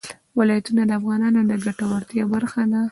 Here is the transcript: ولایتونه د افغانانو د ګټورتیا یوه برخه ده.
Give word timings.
ولایتونه 0.37 0.81
د 0.85 0.91
افغانانو 0.99 1.39
د 1.49 1.53
ګټورتیا 1.65 2.17
یوه 2.21 2.29
برخه 2.35 2.61
ده. 2.71 2.79